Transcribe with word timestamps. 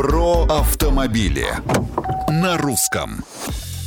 Про 0.00 0.46
автомобили 0.46 1.46
на 2.30 2.56
русском. 2.56 3.22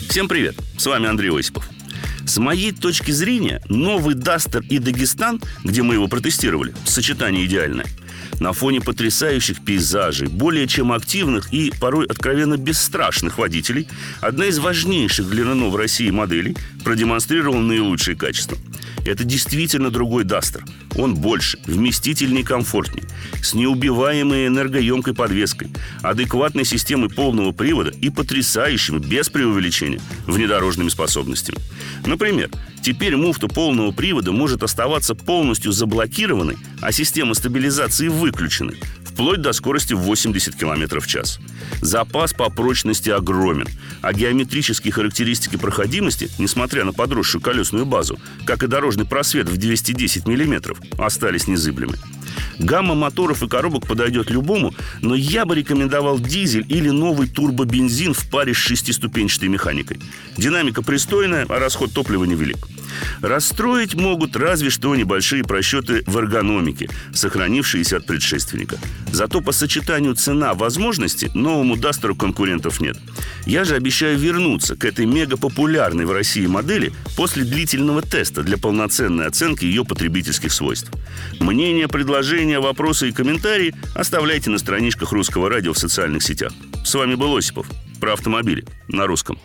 Всем 0.08 0.28
привет, 0.28 0.56
с 0.78 0.86
вами 0.86 1.10
Андрей 1.10 1.32
Осипов. 1.32 1.68
С 2.28 2.38
моей 2.38 2.72
точки 2.72 3.10
зрения, 3.10 3.64
новый 3.68 4.14
Дастер 4.14 4.62
и 4.70 4.78
Дагестан, 4.78 5.42
где 5.64 5.82
мы 5.82 5.96
его 5.96 6.08
протестировали, 6.08 6.76
сочетание 6.86 7.48
идеальное– 7.48 7.88
на 8.40 8.54
фоне 8.54 8.82
потрясающих 8.82 9.64
пейзажей, 9.64 10.28
более 10.28 10.68
чем 10.68 10.92
активных 10.92 11.54
и 11.54 11.72
порой 11.80 12.06
откровенно 12.06 12.58
бесстрашных 12.58 13.38
водителей, 13.38 13.88
одна 14.22 14.46
из 14.46 14.60
важнейших 14.60 15.30
для 15.30 15.44
Рено 15.44 15.70
в 15.70 15.76
России 15.76 16.10
моделей 16.10 16.56
продемонстрировала 16.84 17.62
наилучшие 17.62 18.16
качества. 18.16 18.58
Это 19.06 19.24
действительно 19.24 19.90
другой 19.90 20.24
Дастер. 20.24 20.64
Он 20.96 21.16
больше, 21.16 21.60
вместительнее 21.66 22.42
и 22.42 22.46
комфортнее, 22.46 23.06
с 23.42 23.54
неубиваемой 23.54 24.48
энергоемкой 24.48 25.14
подвеской, 25.14 25.70
адекватной 26.02 26.66
системой 26.66 27.10
полного 27.10 27.52
привода 27.52 27.90
и 27.90 28.10
потрясающими, 28.10 29.00
без 29.00 29.30
преувеличения, 29.30 30.00
внедорожными 30.26 30.90
способностями. 30.90 31.58
Например, 32.06 32.50
теперь 32.82 33.16
муфта 33.16 33.48
полного 33.48 33.92
привода 33.92 34.32
может 34.32 34.64
оставаться 34.64 35.16
полностью 35.16 35.72
заблокированной, 35.72 36.58
а 36.82 36.92
система 36.92 37.34
стабилизации 37.34 38.08
выключенной, 38.08 38.80
вплоть 39.14 39.42
до 39.42 39.54
скорости 39.54 39.94
80 39.94 40.56
км 40.56 41.00
в 41.00 41.08
час. 41.08 41.40
Запас 41.82 42.34
по 42.34 42.50
прочности 42.50 43.10
огромен, 43.10 43.68
а 44.02 44.12
геометрические 44.12 44.92
характеристики 44.92 45.56
проходимости, 45.56 46.30
несмотря 46.40 46.84
на 46.84 46.94
подросшую 46.94 47.42
колесную 47.42 47.86
базу, 47.86 48.20
как 48.46 48.64
и 48.64 48.68
дорожный 48.68 49.06
просвет 49.06 49.48
в 49.48 49.58
210 49.58 50.26
мм, 50.26 50.76
остались 50.98 51.48
незыблемы. 51.48 51.98
Гамма 52.60 52.96
моторов 52.96 53.44
и 53.44 53.48
коробок 53.48 53.88
подойдет 53.88 54.30
любому, 54.30 54.74
но 55.02 55.16
я 55.16 55.46
бы 55.46 55.56
рекомендовал 55.56 56.20
дизель 56.20 56.66
или 56.70 56.90
новый 56.90 57.28
турбобензин 57.28 58.14
в 58.14 58.30
паре 58.30 58.54
с 58.54 58.58
шестиступенчатой 58.58 59.50
механикой. 59.50 60.00
Динамика 60.38 60.82
пристойная, 60.82 61.46
а 61.50 61.60
расход 61.60 61.94
топлива 61.94 62.26
невелик. 62.26 62.68
Расстроить 63.22 63.96
могут 63.96 64.36
разве 64.36 64.70
что 64.70 64.96
небольшие 64.96 65.44
просчеты 65.44 66.04
в 66.06 66.18
эргономике, 66.18 66.90
сохранившиеся 67.14 67.98
от 67.98 68.06
предшественника. 68.06 68.78
Зато 69.12 69.42
по 69.42 69.52
сочетанию 69.52 70.16
цена-возможности 70.16 71.32
новому 71.34 71.76
Дастеру 71.78 72.16
конкурентов 72.16 72.82
нет. 72.82 72.98
Я 73.46 73.66
же 73.66 73.76
обещаю 73.76 74.18
вернуться 74.18 74.76
к 74.76 74.86
этой 74.86 75.06
мега-популярной 75.06 76.06
в 76.06 76.12
России 76.12 76.46
модели 76.46 76.94
после 77.18 77.44
длительного 77.44 78.02
теста 78.02 78.44
для 78.44 78.58
полноценной 78.58 79.28
оценки 79.28 79.66
ее 79.66 79.84
потребительских 79.86 80.52
свойств. 80.52 80.92
Мнения, 81.40 81.88
предложения, 82.44 82.60
вопросы 82.60 83.10
и 83.10 83.12
комментарии 83.12 83.74
оставляйте 83.96 84.50
на 84.50 84.58
страничках 84.58 85.12
Русского 85.12 85.50
радио 85.50 85.74
в 85.74 85.78
социальных 85.78 86.24
сетях. 86.24 86.52
С 86.84 86.94
вами 86.94 87.16
был 87.16 87.36
Осипов 87.38 87.68
про 88.00 88.14
автомобили 88.14 88.66
на 88.90 89.08
русском. 89.08 89.38